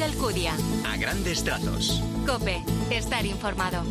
[0.00, 0.54] Mario Alcudia.
[0.86, 2.02] A grandes trazos.
[2.26, 3.82] Cope, estar informado.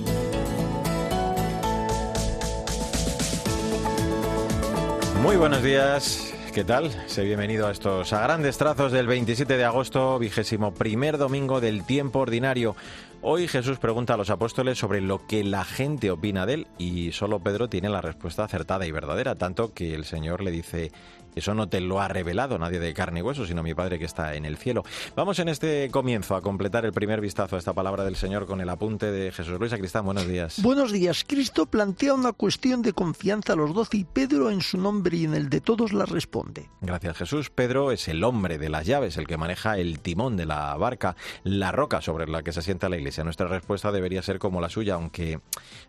[5.22, 6.34] Muy buenos días.
[6.52, 6.90] ¿Qué tal?
[7.06, 11.84] Sé bienvenido a estos a grandes trazos del 27 de agosto, vigésimo primer domingo del
[11.84, 12.76] tiempo ordinario.
[13.22, 17.12] Hoy Jesús pregunta a los apóstoles sobre lo que la gente opina de él y
[17.12, 20.94] solo Pedro tiene la respuesta acertada y verdadera, tanto que el Señor le dice,
[21.36, 24.06] eso no te lo ha revelado nadie de carne y hueso, sino mi Padre que
[24.06, 24.84] está en el cielo.
[25.16, 28.62] Vamos en este comienzo a completar el primer vistazo a esta palabra del Señor con
[28.62, 30.06] el apunte de Jesús Luis Cristán.
[30.06, 30.62] Buenos días.
[30.62, 31.26] Buenos días.
[31.28, 35.26] Cristo plantea una cuestión de confianza a los doce y Pedro en su nombre y
[35.26, 36.70] en el de todos la responde.
[36.82, 37.50] Gracias Jesús.
[37.50, 41.16] Pedro es el hombre de las llaves, el que maneja el timón de la barca,
[41.44, 44.70] la roca sobre la que se sienta la iglesia nuestra respuesta debería ser como la
[44.70, 45.40] suya, aunque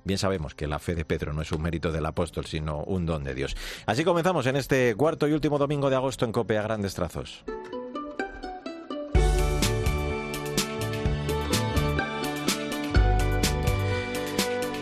[0.04, 3.06] bien sabemos que la fe de Pedro no es un mérito del apóstol, sino un
[3.06, 3.56] don de Dios.
[3.86, 7.44] Así comenzamos en este cuarto y último domingo de agosto en Cope a grandes trazos.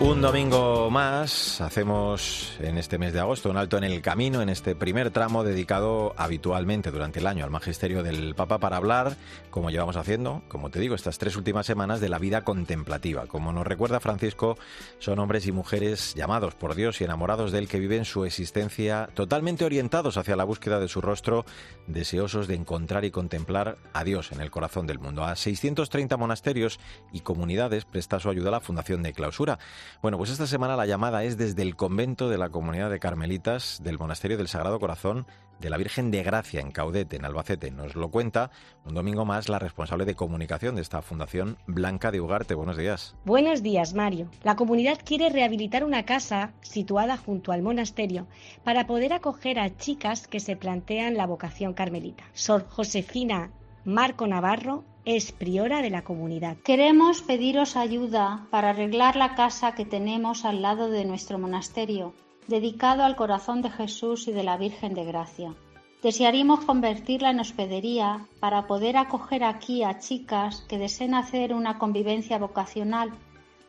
[0.08, 4.48] Un domingo más hacemos en este mes de agosto un alto en el camino en
[4.48, 9.18] este primer tramo dedicado habitualmente durante el año al magisterio del Papa para hablar,
[9.50, 13.26] como llevamos haciendo, como te digo, estas tres últimas semanas de la vida contemplativa.
[13.26, 14.56] Como nos recuerda Francisco,
[14.98, 19.10] son hombres y mujeres llamados por Dios y enamorados de Él que viven su existencia
[19.12, 21.44] totalmente orientados hacia la búsqueda de su rostro,
[21.86, 25.24] deseosos de encontrar y contemplar a Dios en el corazón del mundo.
[25.24, 26.80] A 630 monasterios
[27.12, 29.58] y comunidades presta su ayuda la Fundación de Clausura.
[30.00, 33.80] Bueno, pues esta semana la llamada es desde el convento de la comunidad de Carmelitas
[33.82, 35.26] del Monasterio del Sagrado Corazón
[35.58, 37.72] de la Virgen de Gracia en Caudete, en Albacete.
[37.72, 38.52] Nos lo cuenta
[38.84, 42.54] un domingo más la responsable de comunicación de esta fundación, Blanca de Ugarte.
[42.54, 43.16] Buenos días.
[43.24, 44.28] Buenos días, Mario.
[44.44, 48.28] La comunidad quiere rehabilitar una casa situada junto al monasterio
[48.62, 52.22] para poder acoger a chicas que se plantean la vocación carmelita.
[52.34, 53.50] Sor Josefina
[53.84, 54.84] Marco Navarro
[55.16, 56.58] es priora de la comunidad.
[56.58, 62.12] Queremos pediros ayuda para arreglar la casa que tenemos al lado de nuestro monasterio,
[62.46, 65.54] dedicado al corazón de Jesús y de la Virgen de Gracia.
[66.02, 72.36] Desearíamos convertirla en hospedería para poder acoger aquí a chicas que deseen hacer una convivencia
[72.36, 73.10] vocacional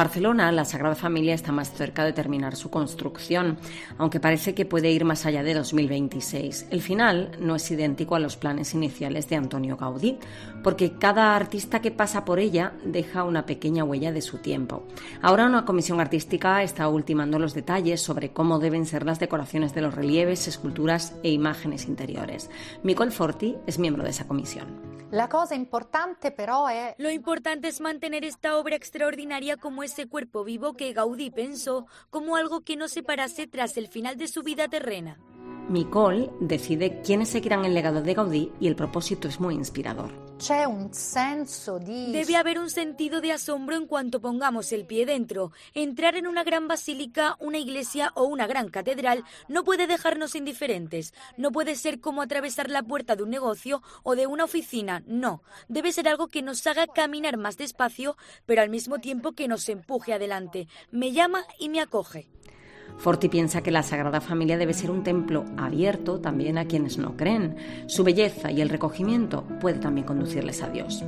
[0.00, 3.58] Barcelona, la Sagrada Familia está más cerca de terminar su construcción,
[3.98, 6.68] aunque parece que puede ir más allá de 2026.
[6.70, 10.18] El final no es idéntico a los planes iniciales de Antonio Gaudí,
[10.64, 14.84] porque cada artista que pasa por ella deja una pequeña huella de su tiempo.
[15.20, 19.82] Ahora una comisión artística está ultimando los detalles sobre cómo deben ser las decoraciones de
[19.82, 22.48] los relieves, esculturas e imágenes interiores.
[22.82, 24.89] Micol Forti es miembro de esa comisión.
[25.10, 26.94] La cosa importante pero es...
[26.98, 32.36] Lo importante es mantener esta obra extraordinaria como ese cuerpo vivo que Gaudí pensó como
[32.36, 35.18] algo que no se parase tras el final de su vida terrena.
[35.68, 40.29] Micol decide quiénes seguirán el legado de Gaudí y el propósito es muy inspirador.
[42.12, 45.52] Debe haber un sentido de asombro en cuanto pongamos el pie dentro.
[45.74, 51.12] Entrar en una gran basílica, una iglesia o una gran catedral no puede dejarnos indiferentes.
[51.36, 55.02] No puede ser como atravesar la puerta de un negocio o de una oficina.
[55.06, 55.42] No.
[55.68, 58.16] Debe ser algo que nos haga caminar más despacio,
[58.46, 60.68] pero al mismo tiempo que nos empuje adelante.
[60.90, 62.30] Me llama y me acoge.
[62.98, 67.16] Forti piensa que la Sagrada Familia debe ser un templo abierto también a quienes no
[67.16, 67.56] creen.
[67.86, 71.02] Su belleza y el recogimiento puede también conducirles a Dios.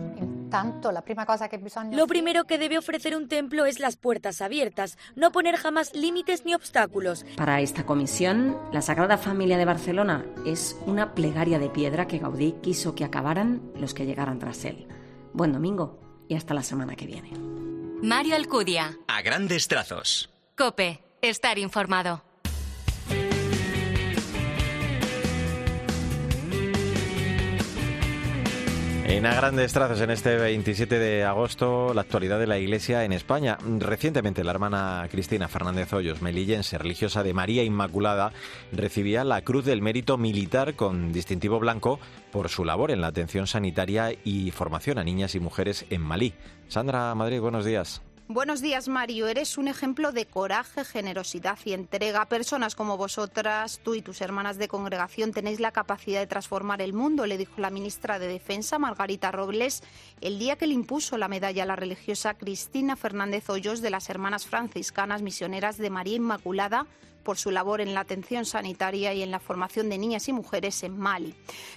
[1.92, 6.44] Lo primero que debe ofrecer un templo es las puertas abiertas, no poner jamás límites
[6.44, 7.24] ni obstáculos.
[7.36, 12.56] Para esta comisión, la Sagrada Familia de Barcelona es una plegaria de piedra que Gaudí
[12.62, 14.86] quiso que acabaran los que llegaran tras él.
[15.32, 15.98] Buen domingo
[16.28, 17.32] y hasta la semana que viene.
[18.02, 18.98] Mario Alcudia.
[19.08, 20.28] A grandes trazos.
[20.56, 22.20] Cope estar informado.
[29.04, 33.12] En a grandes trazos, en este 27 de agosto, la actualidad de la Iglesia en
[33.12, 33.56] España.
[33.78, 38.32] Recientemente, la hermana Cristina Fernández Hoyos, melillense, religiosa de María Inmaculada,
[38.72, 42.00] recibía la Cruz del Mérito Militar con distintivo blanco
[42.32, 46.34] por su labor en la atención sanitaria y formación a niñas y mujeres en Malí.
[46.66, 48.02] Sandra Madrid, buenos días.
[48.32, 49.28] Buenos días, Mario.
[49.28, 52.24] Eres un ejemplo de coraje, generosidad y entrega.
[52.24, 56.94] Personas como vosotras, tú y tus hermanas de congregación, tenéis la capacidad de transformar el
[56.94, 59.82] mundo, le dijo la ministra de Defensa, Margarita Robles,
[60.22, 64.08] el día que le impuso la medalla a la religiosa Cristina Fernández Hoyos de las
[64.08, 66.86] Hermanas Franciscanas Misioneras de María Inmaculada
[67.22, 70.82] por su labor en la atención sanitaria y en la formación de niñas y mujeres
[70.82, 71.34] en Mali.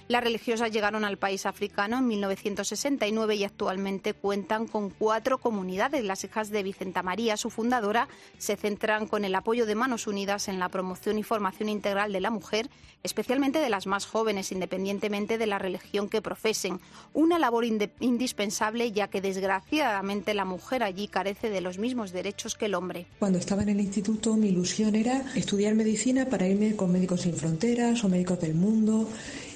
[0.08, 6.04] Las religiosas llegaron al país africano en 1969 y actualmente cuentan con cuatro comunidades.
[6.04, 8.08] Las hijas de Vicenta María, su fundadora,
[8.38, 12.20] se centran con el apoyo de Manos Unidas en la promoción y formación integral de
[12.20, 12.68] la mujer,
[13.02, 16.80] especialmente de las más jóvenes, independientemente de la religión que profesen.
[17.12, 22.66] Una labor indispensable ya que desgraciadamente la mujer allí carece de los mismos derechos que
[22.66, 23.06] el hombre.
[23.18, 27.34] Cuando estaba en el instituto mi ilusión era estudiar medicina para irme con Médicos Sin
[27.34, 29.08] Fronteras o Médicos del Mundo.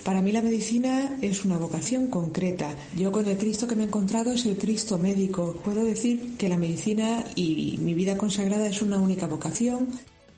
[0.04, 2.74] Para mí la medicina es una vocación concreta.
[2.96, 5.60] Yo con el Cristo que me he encontrado es el Cristo médico.
[5.64, 9.88] Puedo decir que la medicina y mi vida consagrada es una única vocación.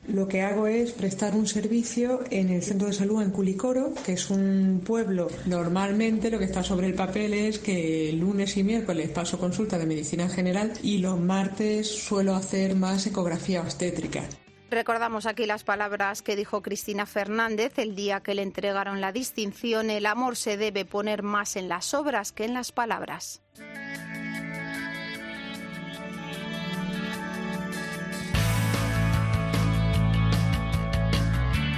[0.09, 4.15] Lo que hago es prestar un servicio en el centro de salud en Culicoro, que
[4.15, 5.29] es un pueblo.
[5.47, 9.87] Normalmente lo que está sobre el papel es que lunes y miércoles paso consulta de
[9.87, 14.25] medicina general y los martes suelo hacer más ecografía obstétrica.
[14.73, 19.91] Recordamos aquí las palabras que dijo Cristina Fernández el día que le entregaron la distinción.
[19.91, 23.43] El amor se debe poner más en las obras que en las palabras.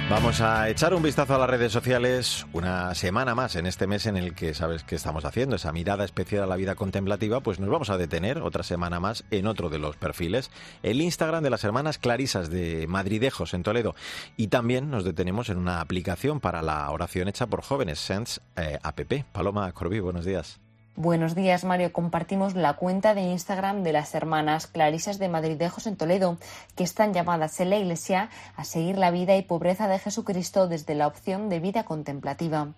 [0.07, 4.05] Vamos a echar un vistazo a las redes sociales una semana más en este mes
[4.05, 7.59] en el que sabes que estamos haciendo esa mirada especial a la vida contemplativa, pues
[7.59, 10.51] nos vamos a detener otra semana más en otro de los perfiles,
[10.83, 13.95] el Instagram de las hermanas Clarisas de Madridejos en Toledo
[14.37, 18.77] y también nos detenemos en una aplicación para la oración hecha por jóvenes Sense eh,
[18.83, 19.01] app.
[19.33, 20.59] Paloma Corbí, buenos días.
[20.97, 21.91] Buenos días, Mario.
[21.91, 26.37] Compartimos la cuenta de Instagram de las hermanas Clarisas de Madridejos en Toledo,
[26.77, 30.95] que están llamadas en la Iglesia a seguir la vida y pobreza de Jesucristo desde
[30.95, 32.69] la opción de vida contemplativa,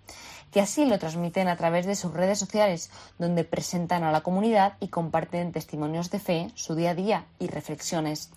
[0.52, 4.78] que así lo transmiten a través de sus redes sociales, donde presentan a la comunidad
[4.80, 8.32] y comparten testimonios de fe, su día a día y reflexiones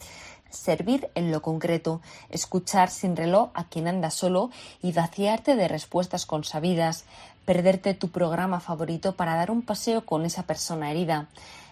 [0.51, 4.51] servir en lo concreto, escuchar sin reloj a quien anda solo
[4.83, 7.05] y vaciarte de respuestas consabidas,
[7.45, 11.29] perderte tu programa favorito para dar un paseo con esa persona herida,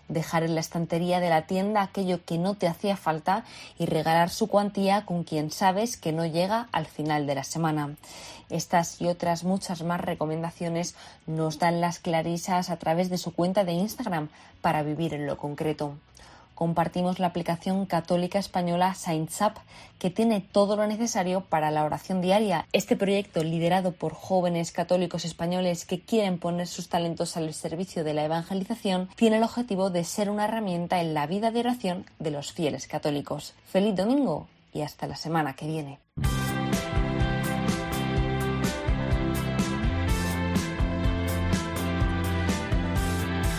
[0.08, 3.44] dejar en la estantería de la tienda aquello que no te hacía falta
[3.78, 7.94] y regalar su cuantía con quien sabes que no llega al final de la semana.
[8.48, 10.94] Estas y otras muchas más recomendaciones
[11.26, 14.30] nos dan las clarisas a través de su cuenta de Instagram
[14.62, 15.94] para vivir en lo concreto
[16.58, 19.52] compartimos la aplicación católica española SaintsUp,
[20.00, 22.66] que tiene todo lo necesario para la oración diaria.
[22.72, 28.14] Este proyecto, liderado por jóvenes católicos españoles que quieren poner sus talentos al servicio de
[28.14, 32.32] la evangelización, tiene el objetivo de ser una herramienta en la vida de oración de
[32.32, 33.54] los fieles católicos.
[33.64, 36.00] Feliz domingo y hasta la semana que viene.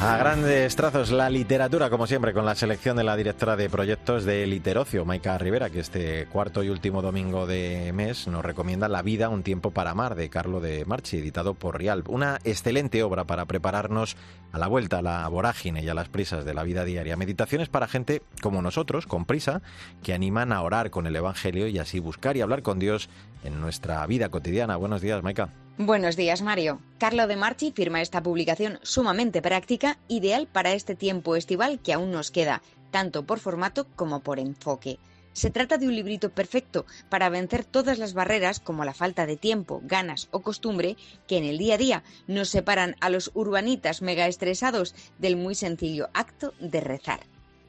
[0.02, 4.24] A grandes trazos, la literatura, como siempre, con la selección de la directora de proyectos
[4.24, 9.02] de Literocio, Maika Rivera, que este cuarto y último domingo de mes nos recomienda La
[9.02, 12.06] vida, un tiempo para amar, de Carlo de Marchi, editado por Rial.
[12.08, 14.16] Una excelente obra para prepararnos
[14.54, 17.18] a la vuelta a la vorágine y a las prisas de la vida diaria.
[17.18, 19.62] Meditaciones para gente como nosotros, con prisa,
[20.02, 23.10] que animan a orar con el Evangelio y así buscar y hablar con Dios
[23.44, 24.78] en nuestra vida cotidiana.
[24.78, 25.50] Buenos días, Maika.
[25.82, 26.82] Buenos días, Mario.
[26.98, 32.12] Carlo de Marchi firma esta publicación sumamente práctica, ideal para este tiempo estival que aún
[32.12, 35.00] nos queda, tanto por formato como por enfoque.
[35.32, 39.38] Se trata de un librito perfecto para vencer todas las barreras como la falta de
[39.38, 44.02] tiempo, ganas o costumbre que en el día a día nos separan a los urbanitas
[44.02, 47.22] mega estresados del muy sencillo acto de rezar.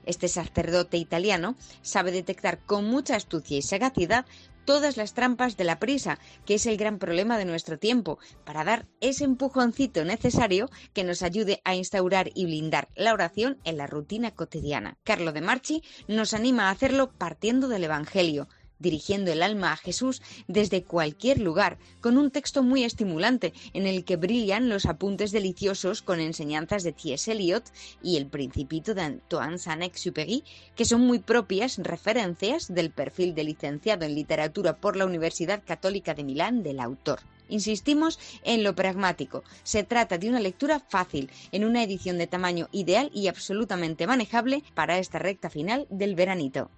[0.04, 4.24] Este sacerdote italiano sabe detectar con mucha astucia y sagacidad
[4.70, 8.62] todas las trampas de la prisa, que es el gran problema de nuestro tiempo, para
[8.62, 13.88] dar ese empujoncito necesario que nos ayude a instaurar y blindar la oración en la
[13.88, 14.96] rutina cotidiana.
[15.02, 18.46] Carlo de Marchi nos anima a hacerlo partiendo del Evangelio,
[18.80, 24.04] dirigiendo el alma a Jesús desde cualquier lugar, con un texto muy estimulante en el
[24.04, 27.30] que brillan los apuntes deliciosos con enseñanzas de T.S.
[27.30, 27.64] Eliot
[28.02, 30.42] y el Principito de Antoine Saint-Exupéry,
[30.74, 36.14] que son muy propias referencias del perfil de licenciado en literatura por la Universidad Católica
[36.14, 37.20] de Milán del autor.
[37.50, 39.42] Insistimos en lo pragmático.
[39.64, 44.62] Se trata de una lectura fácil, en una edición de tamaño ideal y absolutamente manejable
[44.74, 46.70] para esta recta final del veranito.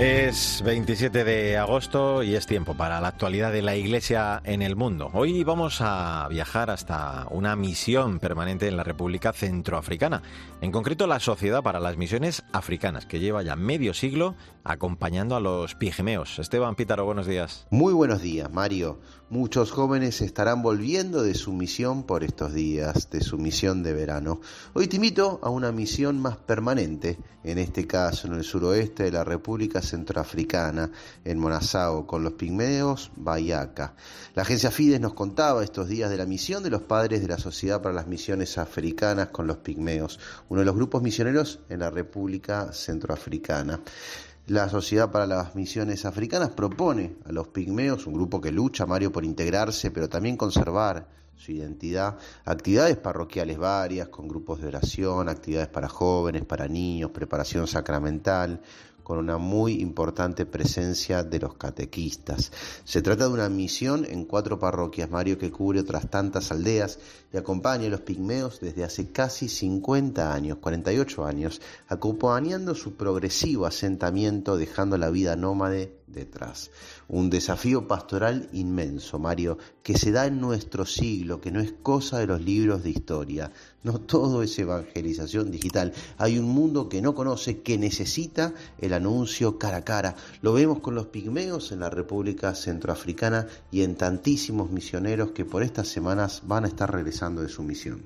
[0.00, 4.74] Es 27 de agosto y es tiempo para la actualidad de la Iglesia en el
[4.74, 5.10] mundo.
[5.12, 10.22] Hoy vamos a viajar hasta una misión permanente en la República Centroafricana,
[10.62, 15.40] en concreto la Sociedad para las Misiones Africanas, que lleva ya medio siglo acompañando a
[15.40, 16.38] los pigmeos.
[16.38, 17.66] Esteban Pítaro, buenos días.
[17.68, 19.00] Muy buenos días, Mario.
[19.28, 24.40] Muchos jóvenes estarán volviendo de su misión por estos días, de su misión de verano.
[24.72, 29.12] Hoy te invito a una misión más permanente, en este caso en el suroeste de
[29.12, 30.90] la República Centroafricana,
[31.24, 33.94] en Monasao, con los pigmeos Bayaca.
[34.34, 37.38] La agencia Fides nos contaba estos días de la misión de los padres de la
[37.38, 40.18] Sociedad para las Misiones Africanas con los pigmeos,
[40.48, 43.80] uno de los grupos misioneros en la República Centroafricana.
[44.46, 49.12] La Sociedad para las Misiones Africanas propone a los pigmeos, un grupo que lucha, Mario,
[49.12, 51.06] por integrarse, pero también conservar
[51.40, 57.66] su identidad, actividades parroquiales varias, con grupos de oración, actividades para jóvenes, para niños, preparación
[57.66, 58.60] sacramental,
[59.10, 62.52] con una muy importante presencia de los catequistas.
[62.84, 67.00] Se trata de una misión en cuatro parroquias, Mario, que cubre otras tantas aldeas
[67.32, 73.66] y acompaña a los pigmeos desde hace casi 50 años, 48 años, acompañando su progresivo
[73.66, 76.70] asentamiento, dejando la vida nómade detrás.
[77.08, 82.18] Un desafío pastoral inmenso, Mario, que se da en nuestro siglo, que no es cosa
[82.18, 83.52] de los libros de historia.
[83.82, 85.92] No todo es evangelización digital.
[86.18, 90.16] Hay un mundo que no conoce, que necesita el anuncio cara a cara.
[90.42, 95.62] Lo vemos con los pigmeos en la República Centroafricana y en tantísimos misioneros que por
[95.62, 98.02] estas semanas van a estar regresando de su misión.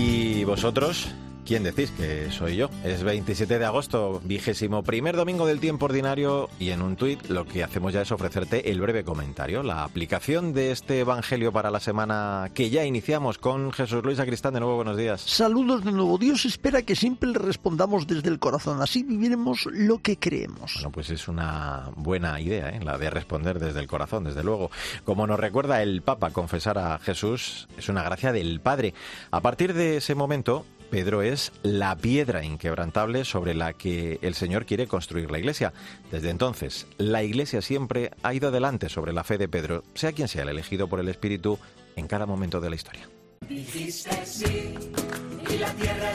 [0.00, 1.08] ¿Y vosotros?
[1.50, 2.70] ¿Quién decís que soy yo?
[2.84, 7.44] Es 27 de agosto, vigésimo primer domingo del tiempo ordinario y en un tuit lo
[7.44, 11.80] que hacemos ya es ofrecerte el breve comentario, la aplicación de este evangelio para la
[11.80, 14.54] semana que ya iniciamos con Jesús Luis Acristán.
[14.54, 15.22] De nuevo, buenos días.
[15.22, 16.18] Saludos de nuevo.
[16.18, 18.80] Dios espera que siempre le respondamos desde el corazón.
[18.80, 20.74] Así viviremos lo que creemos.
[20.74, 22.78] Bueno, pues es una buena idea, ¿eh?
[22.80, 24.70] la de responder desde el corazón, desde luego.
[25.02, 28.94] Como nos recuerda el Papa, confesar a Jesús es una gracia del Padre.
[29.32, 34.66] A partir de ese momento, Pedro es la piedra inquebrantable sobre la que el Señor
[34.66, 35.72] quiere construir la iglesia.
[36.10, 40.28] Desde entonces, la iglesia siempre ha ido adelante sobre la fe de Pedro, sea quien
[40.28, 41.58] sea el elegido por el Espíritu
[41.96, 43.08] en cada momento de la historia.
[43.48, 44.74] Dijiste sí
[45.48, 46.12] y la tierra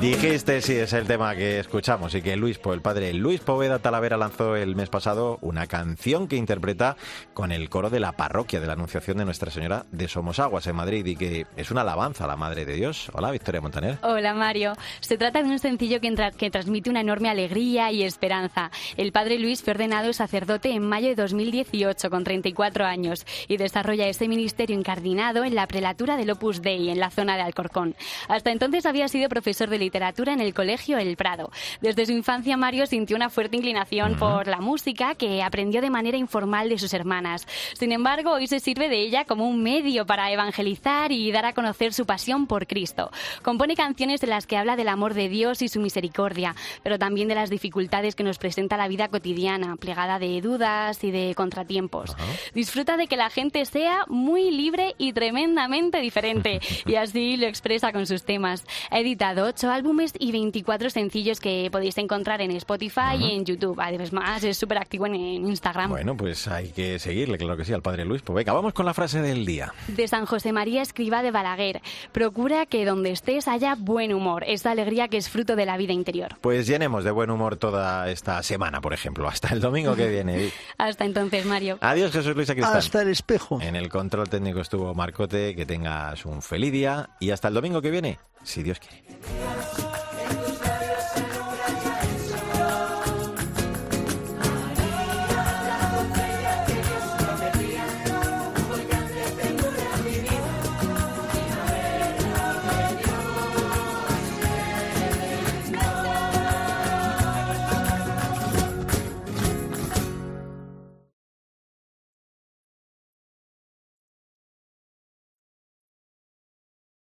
[0.00, 4.16] Dijiste sí, es el tema que escuchamos y que Luis, el padre Luis Poveda Talavera
[4.16, 6.96] lanzó el mes pasado una canción que interpreta
[7.34, 10.76] con el coro de la parroquia de la Anunciación de Nuestra Señora de Somosaguas en
[10.76, 13.10] Madrid y que es una alabanza a la Madre de Dios.
[13.12, 13.98] Hola, Victoria Montaner.
[14.02, 14.74] Hola, Mario.
[15.00, 18.70] Se trata de un sencillo que, entra- que transmite una enorme alegría y esperanza.
[18.96, 24.06] El padre Luis fue ordenado sacerdote en mayo de 2018 con 34 años y desarrolla
[24.06, 27.96] ese ministerio incardinado en la prelatura del Opus Dei en la zona de Alcorcón.
[28.28, 31.50] Hasta entonces había sido profesor de literatura en el colegio El Prado.
[31.80, 36.18] Desde su infancia Mario sintió una fuerte inclinación por la música que aprendió de manera
[36.18, 37.46] informal de sus hermanas.
[37.72, 41.54] Sin embargo, hoy se sirve de ella como un medio para evangelizar y dar a
[41.54, 43.10] conocer su pasión por Cristo.
[43.42, 47.28] Compone canciones en las que habla del amor de Dios y su misericordia, pero también
[47.28, 52.14] de las dificultades que nos presenta la vida cotidiana, plegada de dudas y de contratiempos.
[52.52, 57.90] Disfruta de que la gente sea muy libre y tremendamente diferente, y así lo expresa
[57.90, 58.66] con sus temas.
[58.90, 63.78] Ha editado ocho álbumes y 24 sencillos que podéis encontrar en Spotify y en YouTube.
[63.80, 65.88] Además, es súper activo en, en Instagram.
[65.88, 68.22] Bueno, pues hay que seguirle, claro que sí, al padre Luis.
[68.22, 69.72] Pues venga, vamos con la frase del día.
[69.86, 71.80] De San José María Escriba de Balaguer.
[72.10, 75.92] Procura que donde estés haya buen humor, esa alegría que es fruto de la vida
[75.92, 76.36] interior.
[76.40, 80.50] Pues llenemos de buen humor toda esta semana, por ejemplo, hasta el domingo que viene.
[80.78, 81.78] Hasta entonces, Mario.
[81.80, 82.76] Adiós, Jesús Luis Acristán.
[82.76, 83.60] Hasta el espejo.
[83.60, 87.80] En el control técnico estuvo Marcote, que tengas un feliz día y hasta el domingo
[87.80, 89.17] que viene, si Dios quiere.
[89.58, 89.98] Bye.